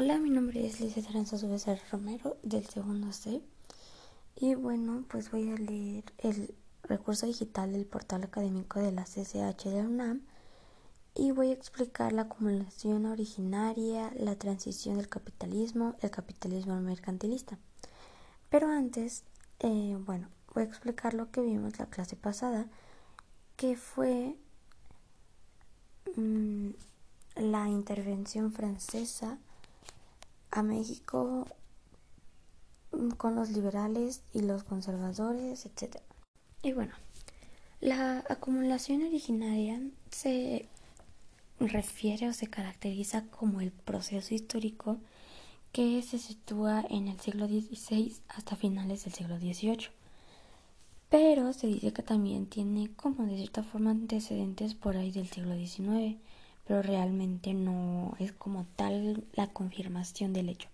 Hola, 0.00 0.16
mi 0.18 0.30
nombre 0.30 0.64
es 0.64 0.80
Lizeth 0.80 1.08
Aranza 1.08 1.44
Becerra 1.48 1.82
Romero 1.90 2.36
del 2.44 2.64
segundo 2.64 3.10
C 3.12 3.42
y 4.36 4.54
bueno, 4.54 5.04
pues 5.08 5.32
voy 5.32 5.50
a 5.50 5.56
leer 5.56 6.04
el 6.18 6.54
recurso 6.84 7.26
digital 7.26 7.72
del 7.72 7.84
portal 7.84 8.22
académico 8.22 8.78
de 8.78 8.92
la 8.92 9.02
CCH 9.02 9.64
de 9.64 9.80
UNAM 9.80 10.20
y 11.16 11.32
voy 11.32 11.48
a 11.48 11.52
explicar 11.54 12.12
la 12.12 12.22
acumulación 12.22 13.06
originaria, 13.06 14.12
la 14.16 14.36
transición 14.36 14.98
del 14.98 15.08
capitalismo, 15.08 15.96
el 16.00 16.12
capitalismo 16.12 16.80
mercantilista. 16.80 17.58
Pero 18.50 18.68
antes, 18.68 19.24
eh, 19.58 19.98
bueno, 20.06 20.28
voy 20.54 20.62
a 20.62 20.66
explicar 20.66 21.12
lo 21.12 21.32
que 21.32 21.40
vimos 21.40 21.76
la 21.80 21.86
clase 21.86 22.14
pasada, 22.14 22.68
que 23.56 23.76
fue 23.76 24.36
mm, 26.14 26.68
la 27.34 27.68
intervención 27.68 28.52
francesa 28.52 29.40
a 30.50 30.62
México 30.62 31.46
mm, 32.92 33.10
con 33.10 33.34
los 33.34 33.50
liberales 33.50 34.22
y 34.32 34.42
los 34.42 34.64
conservadores, 34.64 35.66
etc. 35.66 35.96
Y 36.62 36.72
bueno, 36.72 36.92
la 37.80 38.24
acumulación 38.28 39.02
originaria 39.02 39.80
se 40.10 40.68
refiere 41.60 42.28
o 42.28 42.32
se 42.32 42.48
caracteriza 42.48 43.26
como 43.26 43.60
el 43.60 43.70
proceso 43.70 44.34
histórico 44.34 44.98
que 45.72 46.02
se 46.02 46.18
sitúa 46.18 46.84
en 46.88 47.08
el 47.08 47.20
siglo 47.20 47.46
XVI 47.46 48.16
hasta 48.28 48.56
finales 48.56 49.04
del 49.04 49.14
siglo 49.14 49.38
XVIII. 49.38 49.90
Pero 51.10 51.52
se 51.52 51.68
dice 51.68 51.92
que 51.92 52.02
también 52.02 52.46
tiene 52.46 52.90
como 52.94 53.26
de 53.26 53.36
cierta 53.36 53.62
forma 53.62 53.90
antecedentes 53.90 54.74
por 54.74 54.96
ahí 54.96 55.10
del 55.10 55.28
siglo 55.28 55.54
XIX 55.56 56.18
pero 56.68 56.82
realmente 56.82 57.54
no 57.54 58.14
es 58.18 58.32
como 58.32 58.66
tal 58.76 59.24
la 59.32 59.46
confirmación 59.46 60.34
del 60.34 60.50
hecho. 60.50 60.68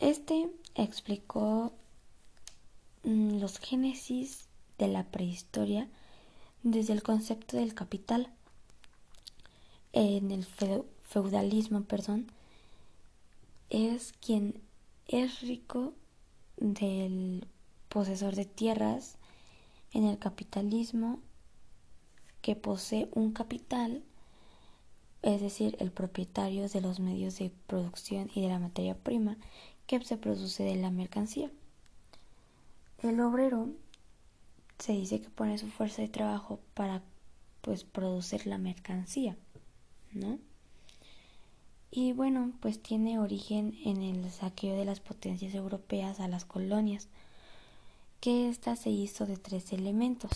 Este 0.00 0.50
explicó 0.74 1.72
mm, 3.04 3.38
los 3.38 3.58
génesis 3.58 4.46
de 4.76 4.88
la 4.88 5.04
prehistoria 5.04 5.88
desde 6.62 6.92
el 6.92 7.02
concepto 7.02 7.56
del 7.56 7.72
capital 7.72 8.28
en 9.94 10.30
el 10.30 10.44
feudalismo, 11.04 11.82
perdón, 11.84 12.26
es 13.70 14.12
quien 14.12 14.60
es 15.08 15.40
rico 15.40 15.94
del 16.58 17.46
posesor 17.88 18.34
de 18.34 18.44
tierras 18.44 19.16
en 19.92 20.04
el 20.04 20.18
capitalismo 20.18 21.18
que 22.42 22.56
posee 22.56 23.08
un 23.14 23.32
capital 23.32 24.02
es 25.24 25.40
decir, 25.40 25.74
el 25.80 25.90
propietario 25.90 26.68
de 26.68 26.80
los 26.82 27.00
medios 27.00 27.38
de 27.38 27.50
producción 27.66 28.30
y 28.34 28.42
de 28.42 28.48
la 28.48 28.58
materia 28.58 28.94
prima 28.94 29.38
que 29.86 29.98
se 30.04 30.18
produce 30.18 30.64
de 30.64 30.76
la 30.76 30.90
mercancía. 30.90 31.50
El 33.02 33.18
obrero 33.20 33.70
se 34.78 34.92
dice 34.92 35.22
que 35.22 35.30
pone 35.30 35.56
su 35.56 35.68
fuerza 35.68 36.02
de 36.02 36.08
trabajo 36.08 36.60
para 36.74 37.02
pues 37.62 37.84
producir 37.84 38.46
la 38.46 38.58
mercancía, 38.58 39.34
¿no? 40.12 40.38
Y 41.90 42.12
bueno, 42.12 42.52
pues 42.60 42.82
tiene 42.82 43.18
origen 43.18 43.78
en 43.82 44.02
el 44.02 44.30
saqueo 44.30 44.76
de 44.76 44.84
las 44.84 45.00
potencias 45.00 45.54
europeas 45.54 46.20
a 46.20 46.28
las 46.28 46.44
colonias, 46.44 47.08
que 48.20 48.50
ésta 48.50 48.76
se 48.76 48.90
hizo 48.90 49.24
de 49.24 49.38
tres 49.38 49.72
elementos. 49.72 50.32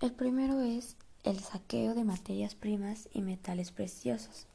El 0.00 0.12
primero 0.12 0.60
es 0.60 0.96
el 1.24 1.40
saqueo 1.40 1.94
de 1.94 2.04
materias 2.04 2.54
primas 2.54 3.08
y 3.12 3.22
metales 3.22 3.70
preciosos. 3.70 4.46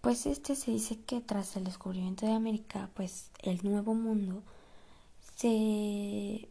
Pues 0.00 0.26
este 0.26 0.54
se 0.54 0.70
dice 0.70 0.98
que 1.00 1.20
tras 1.20 1.56
el 1.56 1.64
descubrimiento 1.64 2.26
de 2.26 2.32
América, 2.32 2.90
pues 2.94 3.30
el 3.42 3.62
nuevo 3.62 3.94
mundo 3.94 4.42
se 5.36 6.48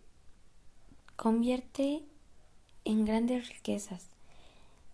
convierte 1.16 2.04
en 2.84 3.06
grandes 3.06 3.50
riquezas 3.50 4.06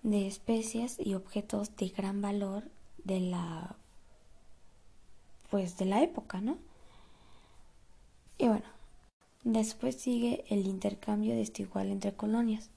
de 0.03 0.27
especies 0.27 0.97
y 0.99 1.13
objetos 1.13 1.75
de 1.75 1.89
gran 1.89 2.21
valor 2.21 2.63
de 3.03 3.19
la 3.19 3.75
pues 5.49 5.77
de 5.77 5.85
la 5.85 6.01
época, 6.01 6.39
¿no? 6.39 6.57
Y 8.37 8.47
bueno, 8.47 8.65
después 9.43 9.95
sigue 9.95 10.45
el 10.49 10.65
intercambio 10.65 11.35
desigual 11.35 11.89
entre 11.89 12.13
colonias 12.13 12.69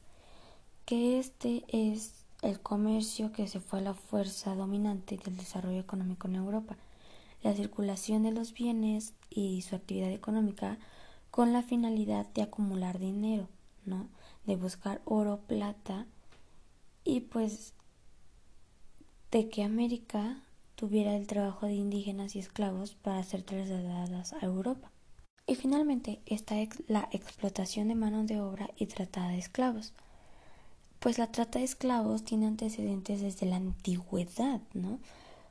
que 0.84 1.19
este 1.19 1.65
es 1.69 2.25
el 2.43 2.61
comercio 2.61 3.33
que 3.33 3.49
se 3.49 3.61
fue 3.61 3.78
a 3.78 3.83
la 3.83 3.95
fuerza 3.95 4.55
dominante 4.55 5.17
del 5.17 5.37
desarrollo 5.37 5.81
económico 5.81 6.28
en 6.28 6.37
Europa, 6.37 6.77
la 7.43 7.55
circulación 7.55 8.22
de 8.22 8.33
los 8.33 8.53
bienes 8.53 9.15
y 9.31 9.62
su 9.62 9.77
actividad 9.77 10.11
económica 10.11 10.78
con 11.31 11.53
la 11.53 11.62
finalidad 11.62 12.27
de 12.34 12.43
acumular 12.43 12.99
dinero, 12.99 13.49
¿no? 13.87 14.09
De 14.47 14.56
buscar 14.56 15.00
oro, 15.05 15.41
plata 15.47 16.06
y 17.03 17.21
pues 17.21 17.72
de 19.31 19.49
que 19.49 19.65
América 19.65 20.43
tuviera 20.75 21.16
el 21.16 21.27
trabajo 21.27 21.66
de 21.66 21.75
indígenas 21.75 22.37
y 22.37 22.39
esclavos 22.41 22.95
para 22.95 23.22
ser 23.22 23.43
trasladadas 23.43 24.33
a 24.33 24.41
Europa. 24.41 24.91
Y 25.47 25.56
finalmente 25.56 26.21
está 26.27 26.56
la 26.89 27.09
explotación 27.12 27.89
de 27.89 27.95
mano 27.95 28.25
de 28.25 28.41
obra 28.41 28.71
y 28.77 28.87
tratada 28.87 29.28
de 29.28 29.39
esclavos, 29.39 29.93
pues 31.04 31.19
la 31.19 31.26
trata 31.26 31.59
de 31.59 31.66
esclavos 31.66 32.25
tiene 32.25 32.47
antecedentes 32.47 33.20
desde 33.20 33.44
la 33.44 33.56
antigüedad, 33.56 34.62
¿no? 34.72 34.98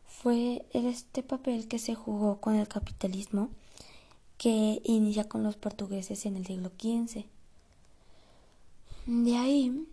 Fue 0.07 0.65
este 0.73 1.21
papel 1.21 1.67
que 1.67 1.77
se 1.77 1.93
jugó 1.93 2.41
con 2.41 2.55
el 2.55 2.67
capitalismo 2.67 3.51
que 4.39 4.81
inicia 4.83 5.29
con 5.29 5.43
los 5.43 5.55
portugueses 5.55 6.25
en 6.25 6.37
el 6.37 6.47
siglo 6.47 6.71
XV. 6.79 7.25
De 9.05 9.37
ahí, 9.37 9.87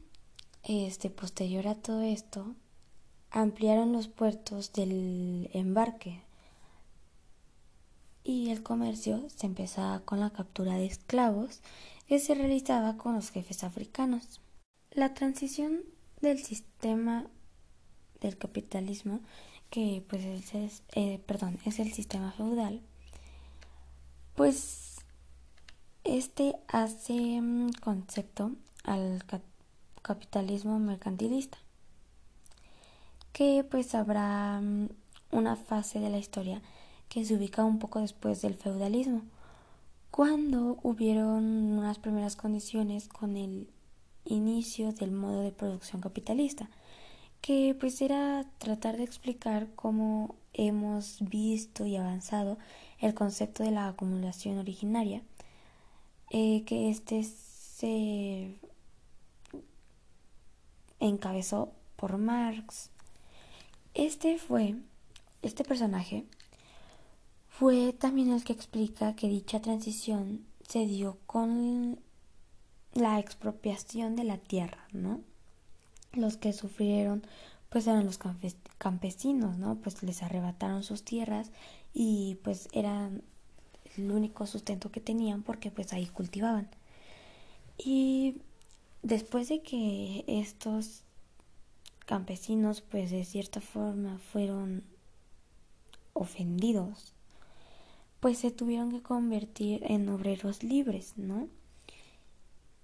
este 0.62 1.10
posterior 1.10 1.68
a 1.68 1.74
todo 1.74 2.00
esto, 2.00 2.54
ampliaron 3.30 3.92
los 3.92 4.08
puertos 4.08 4.72
del 4.72 5.50
embarque 5.52 6.22
y 8.24 8.48
el 8.48 8.62
comercio 8.62 9.28
se 9.36 9.44
empezaba 9.44 10.00
con 10.00 10.20
la 10.20 10.30
captura 10.30 10.76
de 10.76 10.86
esclavos 10.86 11.60
que 12.08 12.18
se 12.18 12.34
realizaba 12.34 12.96
con 12.96 13.14
los 13.14 13.28
jefes 13.30 13.62
africanos. 13.62 14.40
La 14.92 15.14
transición 15.14 15.82
del 16.20 16.42
sistema 16.42 17.26
del 18.20 18.36
capitalismo, 18.36 19.20
que 19.70 20.04
pues 20.08 20.24
es, 20.52 20.82
eh, 20.96 21.20
perdón, 21.26 21.58
es 21.64 21.78
el 21.78 21.92
sistema 21.92 22.32
feudal, 22.32 22.80
pues 24.34 24.96
este 26.02 26.56
hace 26.66 27.40
concepto 27.82 28.50
al 28.82 29.22
capitalismo 30.02 30.80
mercantilista, 30.80 31.58
que 33.32 33.64
pues 33.70 33.94
habrá 33.94 34.60
mm, 34.60 34.88
una 35.30 35.54
fase 35.54 36.00
de 36.00 36.10
la 36.10 36.18
historia 36.18 36.62
que 37.08 37.24
se 37.24 37.36
ubica 37.36 37.64
un 37.64 37.78
poco 37.78 38.00
después 38.00 38.42
del 38.42 38.56
feudalismo, 38.56 39.22
cuando 40.10 40.78
hubieron 40.82 41.44
unas 41.78 42.00
primeras 42.00 42.34
condiciones 42.34 43.06
con 43.06 43.36
el 43.36 43.68
inicio 44.30 44.92
del 44.92 45.10
modo 45.12 45.42
de 45.42 45.52
producción 45.52 46.00
capitalista, 46.00 46.70
que 47.40 47.76
pues 47.78 48.00
era 48.00 48.46
tratar 48.58 48.96
de 48.96 49.04
explicar 49.04 49.68
cómo 49.74 50.36
hemos 50.52 51.18
visto 51.20 51.86
y 51.86 51.96
avanzado 51.96 52.58
el 52.98 53.14
concepto 53.14 53.62
de 53.62 53.70
la 53.70 53.88
acumulación 53.88 54.58
originaria, 54.58 55.22
eh, 56.30 56.64
que 56.64 56.90
este 56.90 57.24
se 57.24 58.56
encabezó 61.00 61.72
por 61.96 62.18
Marx. 62.18 62.90
Este 63.94 64.38
fue, 64.38 64.76
este 65.42 65.64
personaje 65.64 66.24
fue 67.48 67.92
también 67.92 68.30
el 68.32 68.44
que 68.44 68.52
explica 68.52 69.16
que 69.16 69.28
dicha 69.28 69.60
transición 69.60 70.44
se 70.68 70.86
dio 70.86 71.18
con 71.26 71.98
la 72.94 73.18
expropiación 73.18 74.16
de 74.16 74.24
la 74.24 74.38
tierra, 74.38 74.86
¿no? 74.92 75.20
Los 76.12 76.36
que 76.36 76.52
sufrieron 76.52 77.22
pues 77.70 77.86
eran 77.86 78.04
los 78.04 78.18
campesinos, 78.78 79.56
¿no? 79.56 79.76
Pues 79.76 80.02
les 80.02 80.22
arrebataron 80.24 80.82
sus 80.82 81.04
tierras 81.04 81.52
y 81.94 82.38
pues 82.42 82.68
eran 82.72 83.22
el 83.96 84.10
único 84.10 84.46
sustento 84.46 84.90
que 84.90 85.00
tenían 85.00 85.42
porque 85.42 85.70
pues 85.70 85.92
ahí 85.92 86.06
cultivaban. 86.06 86.68
Y 87.78 88.38
después 89.02 89.48
de 89.48 89.62
que 89.62 90.24
estos 90.26 91.04
campesinos 92.06 92.80
pues 92.80 93.12
de 93.12 93.24
cierta 93.24 93.60
forma 93.60 94.18
fueron 94.18 94.82
ofendidos, 96.12 97.14
pues 98.18 98.38
se 98.38 98.50
tuvieron 98.50 98.90
que 98.90 99.00
convertir 99.00 99.84
en 99.86 100.08
obreros 100.08 100.64
libres, 100.64 101.14
¿no? 101.16 101.48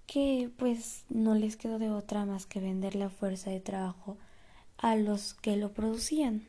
Que 0.07 0.51
pues 0.57 1.05
no 1.09 1.35
les 1.35 1.57
quedó 1.57 1.79
de 1.79 1.91
otra 1.91 2.25
más 2.25 2.47
que 2.47 2.61
vender 2.61 2.95
la 2.95 3.11
fuerza 3.11 3.51
de 3.51 3.61
trabajo 3.61 4.17
a 4.79 4.97
los 4.97 5.35
que 5.35 5.57
lo 5.57 5.73
producían. 5.73 6.47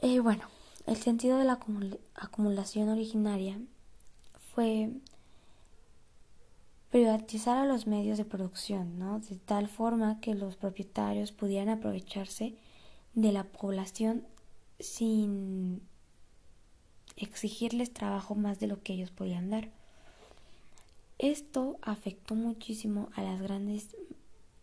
Eh, 0.00 0.20
bueno, 0.20 0.44
el 0.86 0.96
sentido 0.96 1.38
de 1.38 1.44
la 1.44 1.60
acumulación 2.14 2.88
originaria 2.88 3.60
fue 4.54 4.90
privatizar 6.90 7.56
a 7.56 7.64
los 7.64 7.86
medios 7.86 8.18
de 8.18 8.24
producción, 8.24 8.98
¿no? 8.98 9.20
De 9.20 9.36
tal 9.36 9.68
forma 9.68 10.20
que 10.20 10.34
los 10.34 10.56
propietarios 10.56 11.32
pudieran 11.32 11.68
aprovecharse 11.68 12.54
de 13.14 13.32
la 13.32 13.44
población 13.44 14.26
sin 14.78 15.82
exigirles 17.16 17.92
trabajo 17.92 18.34
más 18.34 18.58
de 18.58 18.66
lo 18.66 18.82
que 18.82 18.94
ellos 18.94 19.10
podían 19.10 19.50
dar. 19.50 19.70
Esto 21.22 21.78
afectó 21.82 22.34
muchísimo 22.34 23.08
a 23.14 23.22
las 23.22 23.40
grandes 23.40 23.96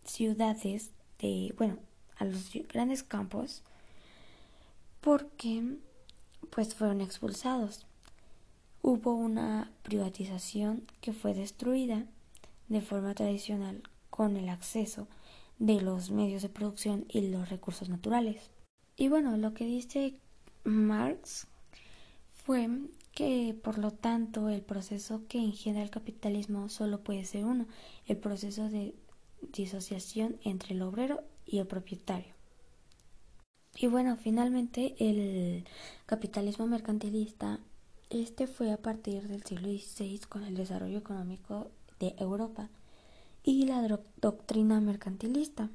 ciudades 0.04 0.90
de, 1.18 1.54
bueno, 1.56 1.78
a 2.18 2.26
los 2.26 2.52
grandes 2.68 3.02
campos 3.02 3.62
porque 5.00 5.78
pues 6.50 6.74
fueron 6.74 7.00
expulsados. 7.00 7.86
Hubo 8.82 9.14
una 9.14 9.72
privatización 9.84 10.86
que 11.00 11.14
fue 11.14 11.32
destruida 11.32 12.04
de 12.68 12.82
forma 12.82 13.14
tradicional 13.14 13.82
con 14.10 14.36
el 14.36 14.50
acceso 14.50 15.08
de 15.58 15.80
los 15.80 16.10
medios 16.10 16.42
de 16.42 16.50
producción 16.50 17.06
y 17.08 17.30
los 17.30 17.48
recursos 17.48 17.88
naturales. 17.88 18.50
Y 18.98 19.08
bueno, 19.08 19.38
lo 19.38 19.54
que 19.54 19.64
dice 19.64 20.12
Marx 20.64 21.46
fue 22.50 22.68
que 23.12 23.56
por 23.62 23.78
lo 23.78 23.92
tanto 23.92 24.48
el 24.48 24.60
proceso 24.60 25.22
que 25.28 25.38
engendra 25.38 25.84
el 25.84 25.90
capitalismo 25.90 26.68
solo 26.68 26.98
puede 26.98 27.24
ser 27.24 27.44
uno, 27.44 27.68
el 28.08 28.16
proceso 28.16 28.68
de 28.68 28.92
disociación 29.52 30.36
entre 30.42 30.74
el 30.74 30.82
obrero 30.82 31.22
y 31.46 31.58
el 31.58 31.68
propietario. 31.68 32.34
Y 33.76 33.86
bueno, 33.86 34.16
finalmente 34.16 34.96
el 34.98 35.64
capitalismo 36.06 36.66
mercantilista, 36.66 37.60
este 38.10 38.48
fue 38.48 38.72
a 38.72 38.82
partir 38.82 39.28
del 39.28 39.44
siglo 39.44 39.68
XVI 39.68 40.18
con 40.28 40.42
el 40.42 40.56
desarrollo 40.56 40.98
económico 40.98 41.70
de 42.00 42.16
Europa 42.18 42.68
y 43.44 43.66
la 43.66 43.80
doctrina 44.20 44.80
mercantilista, 44.80 45.70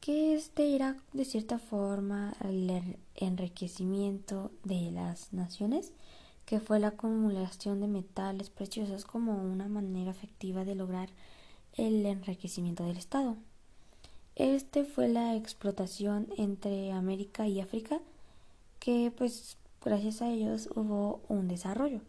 que 0.00 0.34
este 0.34 0.74
era 0.74 0.96
de 1.12 1.24
cierta 1.24 1.58
forma 1.58 2.34
el 2.44 2.96
enriquecimiento 3.14 4.50
de 4.64 4.90
las 4.90 5.32
naciones, 5.32 5.92
que 6.44 6.60
fue 6.60 6.78
la 6.78 6.88
acumulación 6.88 7.80
de 7.80 7.88
metales 7.88 8.50
preciosos 8.50 9.04
como 9.04 9.34
una 9.34 9.68
manera 9.68 10.10
efectiva 10.10 10.64
de 10.64 10.76
lograr 10.76 11.08
el 11.74 12.06
enriquecimiento 12.06 12.84
del 12.84 12.96
Estado. 12.96 13.36
Este 14.36 14.84
fue 14.84 15.08
la 15.08 15.34
explotación 15.34 16.28
entre 16.36 16.92
América 16.92 17.48
y 17.48 17.60
África, 17.60 18.00
que 18.78 19.12
pues 19.16 19.56
gracias 19.84 20.22
a 20.22 20.28
ellos 20.30 20.68
hubo 20.74 21.20
un 21.28 21.48
desarrollo. 21.48 22.00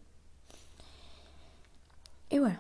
Y 2.30 2.40
bueno, 2.40 2.60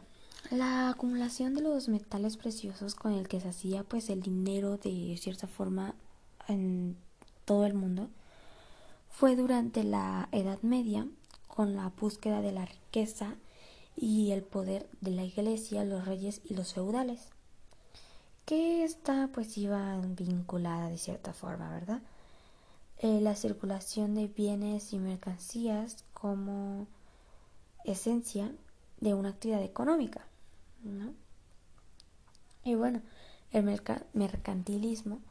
la 0.51 0.89
acumulación 0.89 1.53
de 1.55 1.61
los 1.61 1.89
metales 1.89 2.37
preciosos 2.37 2.95
con 2.95 3.13
el 3.13 3.27
que 3.27 3.41
se 3.41 3.49
hacía 3.49 3.83
pues 3.83 4.09
el 4.09 4.21
dinero 4.21 4.77
de 4.77 5.17
cierta 5.19 5.47
forma 5.47 5.95
en 6.47 6.95
todo 7.45 7.65
el 7.65 7.73
mundo 7.73 8.09
fue 9.09 9.35
durante 9.35 9.83
la 9.83 10.29
Edad 10.31 10.61
Media 10.61 11.07
con 11.47 11.75
la 11.75 11.89
búsqueda 11.89 12.41
de 12.41 12.51
la 12.51 12.65
riqueza 12.65 13.35
y 13.95 14.31
el 14.31 14.43
poder 14.43 14.87
de 15.01 15.11
la 15.11 15.23
iglesia, 15.23 15.83
los 15.83 16.05
reyes 16.05 16.41
y 16.45 16.53
los 16.53 16.73
feudales 16.73 17.29
que 18.47 18.85
esta 18.85 19.29
pues 19.33 19.57
iba 19.57 19.97
vinculada 19.97 20.87
de 20.87 20.97
cierta 20.97 21.33
forma, 21.33 21.69
¿verdad? 21.69 22.01
Eh, 22.99 23.19
la 23.19 23.35
circulación 23.35 24.15
de 24.15 24.27
bienes 24.27 24.93
y 24.93 24.99
mercancías 24.99 26.05
como 26.13 26.87
esencia 27.83 28.49
de 29.01 29.13
una 29.13 29.29
actividad 29.29 29.61
económica, 29.61 30.25
¿no? 30.83 31.13
Y 32.63 32.75
bueno, 32.75 33.01
el 33.51 33.63
mercantilismo 34.13 35.21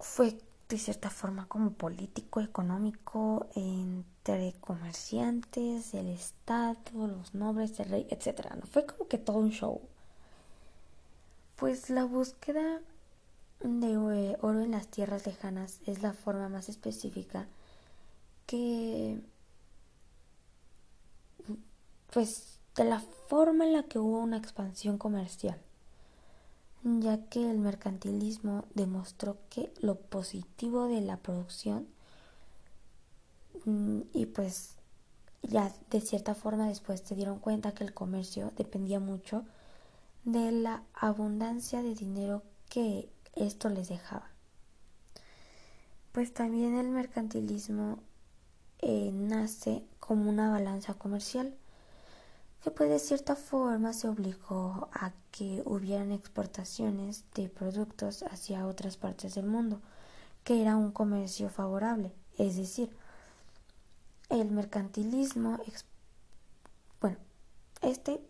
fue 0.00 0.38
de 0.68 0.78
cierta 0.78 1.10
forma 1.10 1.46
como 1.48 1.72
político, 1.72 2.40
económico 2.40 3.46
entre 3.54 4.54
comerciantes, 4.60 5.92
el 5.92 6.08
Estado, 6.08 6.78
los 6.94 7.34
nobles, 7.34 7.78
el 7.78 7.90
rey, 7.90 8.06
etcétera. 8.10 8.56
¿no? 8.56 8.66
Fue 8.66 8.86
como 8.86 9.06
que 9.06 9.18
todo 9.18 9.36
un 9.38 9.50
show. 9.50 9.82
Pues 11.56 11.90
la 11.90 12.04
búsqueda 12.04 12.80
de 13.60 13.92
eh, 13.92 14.36
oro 14.40 14.62
en 14.62 14.70
las 14.70 14.88
tierras 14.88 15.26
lejanas 15.26 15.80
es 15.86 16.02
la 16.02 16.14
forma 16.14 16.48
más 16.48 16.68
específica 16.68 17.46
que 18.46 19.20
pues 22.12 22.51
de 22.76 22.84
la 22.84 23.00
forma 23.00 23.64
en 23.64 23.72
la 23.72 23.82
que 23.82 23.98
hubo 23.98 24.18
una 24.18 24.38
expansión 24.38 24.98
comercial, 24.98 25.58
ya 26.82 27.18
que 27.26 27.50
el 27.50 27.58
mercantilismo 27.58 28.64
demostró 28.74 29.36
que 29.50 29.72
lo 29.80 29.96
positivo 29.96 30.88
de 30.88 31.00
la 31.00 31.18
producción 31.18 31.86
mm, 33.64 34.00
y 34.12 34.26
pues 34.26 34.76
ya 35.42 35.72
de 35.90 36.00
cierta 36.00 36.34
forma 36.34 36.68
después 36.68 37.00
se 37.00 37.14
dieron 37.14 37.38
cuenta 37.38 37.72
que 37.72 37.84
el 37.84 37.92
comercio 37.92 38.52
dependía 38.56 39.00
mucho 39.00 39.44
de 40.24 40.52
la 40.52 40.82
abundancia 40.94 41.82
de 41.82 41.94
dinero 41.94 42.42
que 42.68 43.08
esto 43.34 43.68
les 43.68 43.88
dejaba. 43.88 44.30
Pues 46.12 46.32
también 46.32 46.76
el 46.76 46.88
mercantilismo 46.88 47.98
eh, 48.78 49.10
nace 49.12 49.82
como 49.98 50.28
una 50.28 50.50
balanza 50.50 50.94
comercial 50.94 51.54
que 52.62 52.70
pues 52.70 52.88
de 52.88 52.98
cierta 53.00 53.34
forma 53.34 53.92
se 53.92 54.08
obligó 54.08 54.88
a 54.92 55.12
que 55.32 55.62
hubieran 55.64 56.12
exportaciones 56.12 57.24
de 57.34 57.48
productos 57.48 58.22
hacia 58.22 58.66
otras 58.66 58.96
partes 58.96 59.34
del 59.34 59.46
mundo, 59.46 59.80
que 60.44 60.62
era 60.62 60.76
un 60.76 60.92
comercio 60.92 61.48
favorable, 61.50 62.12
es 62.38 62.56
decir, 62.56 62.90
el 64.28 64.50
mercantilismo, 64.50 65.58
bueno, 67.00 67.18
este 67.80 68.20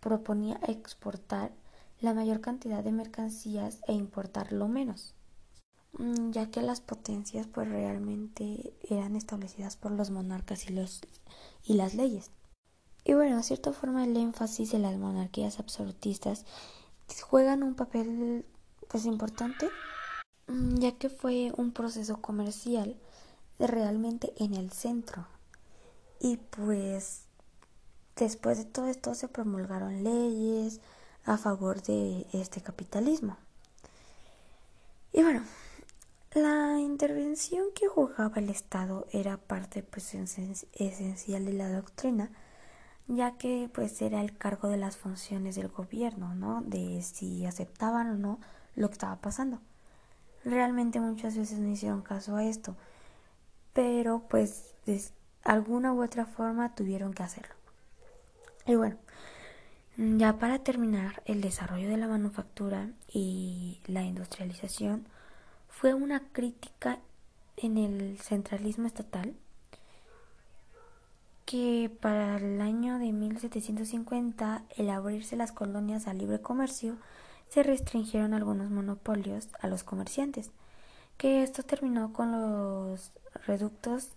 proponía 0.00 0.58
exportar 0.66 1.52
la 2.00 2.14
mayor 2.14 2.40
cantidad 2.40 2.82
de 2.82 2.92
mercancías 2.92 3.78
e 3.86 3.92
importar 3.92 4.52
lo 4.52 4.68
menos, 4.68 5.14
mm, 5.92 6.32
ya 6.32 6.50
que 6.50 6.62
las 6.62 6.80
potencias 6.80 7.46
pues 7.46 7.68
realmente 7.68 8.74
eran 8.88 9.14
establecidas 9.14 9.76
por 9.76 9.92
los 9.92 10.10
monarcas 10.10 10.68
y 10.68 10.72
los 10.72 11.00
y 11.64 11.74
las 11.74 11.94
leyes. 11.94 12.30
Y 13.08 13.14
bueno, 13.14 13.38
de 13.38 13.42
cierta 13.42 13.72
forma 13.72 14.04
el 14.04 14.16
énfasis 14.16 14.70
de 14.70 14.78
las 14.78 14.96
monarquías 14.96 15.58
absolutistas 15.58 16.44
juegan 17.22 17.64
un 17.64 17.74
papel 17.74 18.44
pues 18.86 19.04
importante, 19.04 19.68
mm, 20.46 20.76
ya 20.76 20.92
que 20.92 21.08
fue 21.08 21.50
un 21.56 21.72
proceso 21.72 22.20
comercial 22.20 22.96
realmente 23.58 24.32
en 24.36 24.54
el 24.54 24.70
centro. 24.70 25.26
Y 26.20 26.36
pues 26.36 27.28
Después 28.18 28.58
de 28.58 28.64
todo 28.64 28.88
esto 28.88 29.14
se 29.14 29.28
promulgaron 29.28 30.02
leyes 30.02 30.80
a 31.24 31.38
favor 31.38 31.80
de 31.82 32.26
este 32.32 32.60
capitalismo. 32.60 33.36
Y 35.12 35.22
bueno, 35.22 35.44
la 36.34 36.80
intervención 36.80 37.66
que 37.76 37.86
jugaba 37.86 38.38
el 38.38 38.50
Estado 38.50 39.06
era 39.12 39.36
parte 39.36 39.84
pues, 39.84 40.14
esencial 40.14 41.44
de 41.44 41.52
la 41.52 41.70
doctrina, 41.70 42.32
ya 43.08 43.32
que 43.38 43.70
pues 43.72 44.00
era 44.02 44.20
el 44.20 44.36
cargo 44.36 44.68
de 44.68 44.76
las 44.76 44.96
funciones 44.96 45.56
del 45.56 45.68
gobierno, 45.68 46.34
¿no? 46.34 46.62
De 46.62 47.02
si 47.02 47.46
aceptaban 47.46 48.08
o 48.10 48.14
no 48.14 48.38
lo 48.76 48.88
que 48.88 48.92
estaba 48.92 49.16
pasando. 49.16 49.60
Realmente 50.44 51.00
muchas 51.00 51.36
veces 51.36 51.58
no 51.58 51.68
hicieron 51.68 52.02
caso 52.02 52.36
a 52.36 52.44
esto, 52.44 52.76
pero 53.72 54.22
pues 54.28 54.74
de 54.86 55.02
alguna 55.42 55.92
u 55.92 56.02
otra 56.02 56.26
forma 56.26 56.74
tuvieron 56.74 57.12
que 57.14 57.22
hacerlo. 57.22 57.54
Y 58.66 58.76
bueno, 58.76 58.96
ya 59.96 60.38
para 60.38 60.58
terminar, 60.60 61.22
el 61.24 61.40
desarrollo 61.40 61.88
de 61.88 61.96
la 61.96 62.06
manufactura 62.06 62.90
y 63.12 63.80
la 63.86 64.02
industrialización 64.02 65.06
fue 65.68 65.94
una 65.94 66.20
crítica 66.32 66.98
en 67.56 67.78
el 67.78 68.18
centralismo 68.18 68.86
estatal 68.86 69.34
que 71.48 71.90
para 72.02 72.36
el 72.36 72.60
año 72.60 72.98
de 72.98 73.10
1750, 73.10 74.64
el 74.76 74.90
abrirse 74.90 75.34
las 75.34 75.50
colonias 75.50 76.06
al 76.06 76.18
libre 76.18 76.42
comercio, 76.42 76.98
se 77.48 77.62
restringieron 77.62 78.34
algunos 78.34 78.70
monopolios 78.70 79.48
a 79.58 79.66
los 79.66 79.82
comerciantes, 79.82 80.50
que 81.16 81.42
esto 81.42 81.62
terminó 81.62 82.12
con 82.12 82.32
los 82.32 83.12
reductos 83.46 84.10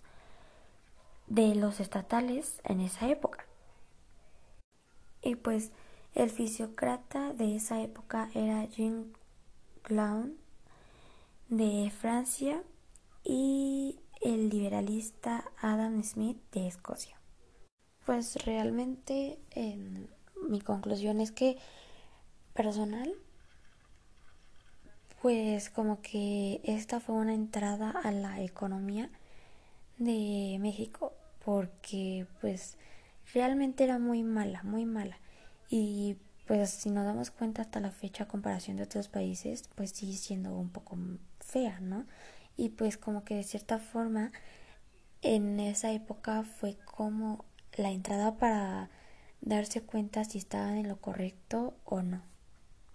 de 1.26 1.54
los 1.54 1.80
estatales 1.80 2.60
en 2.64 2.80
esa 2.80 3.08
época. 3.08 3.46
Y 5.22 5.36
pues 5.36 5.72
el 6.14 6.28
fisiócrata 6.28 7.32
de 7.32 7.56
esa 7.56 7.80
época 7.80 8.28
era 8.34 8.66
Jean 8.66 9.10
Clown 9.80 10.36
de 11.48 11.90
Francia 11.98 12.62
y 13.24 14.00
el 14.20 14.50
liberalista 14.50 15.50
Adam 15.62 16.02
Smith 16.04 16.36
de 16.52 16.66
Escocia. 16.66 17.21
Pues 18.06 18.36
realmente 18.44 19.38
mi 20.48 20.60
conclusión 20.60 21.20
es 21.20 21.30
que 21.30 21.56
personal, 22.52 23.12
pues 25.20 25.70
como 25.70 26.02
que 26.02 26.60
esta 26.64 26.98
fue 26.98 27.14
una 27.14 27.32
entrada 27.32 27.90
a 27.90 28.10
la 28.10 28.40
economía 28.42 29.08
de 29.98 30.58
México 30.60 31.12
porque 31.44 32.26
pues 32.40 32.76
realmente 33.32 33.84
era 33.84 33.98
muy 33.98 34.24
mala, 34.24 34.62
muy 34.64 34.84
mala. 34.84 35.18
Y 35.70 36.16
pues 36.46 36.70
si 36.70 36.90
nos 36.90 37.04
damos 37.04 37.30
cuenta 37.30 37.62
hasta 37.62 37.78
la 37.78 37.92
fecha 37.92 38.24
a 38.24 38.28
comparación 38.28 38.76
de 38.76 38.82
otros 38.82 39.08
países, 39.08 39.68
pues 39.76 39.90
sigue 39.90 40.16
siendo 40.16 40.54
un 40.58 40.70
poco 40.70 40.98
fea, 41.38 41.78
¿no? 41.80 42.04
Y 42.56 42.70
pues 42.70 42.98
como 42.98 43.24
que 43.24 43.36
de 43.36 43.44
cierta 43.44 43.78
forma 43.78 44.32
en 45.22 45.60
esa 45.60 45.92
época 45.92 46.42
fue 46.42 46.76
como 46.84 47.44
la 47.76 47.90
entrada 47.90 48.36
para 48.36 48.90
darse 49.40 49.82
cuenta 49.82 50.24
si 50.24 50.38
estaban 50.38 50.76
en 50.76 50.88
lo 50.88 51.00
correcto 51.00 51.74
o 51.84 52.02
no. 52.02 52.31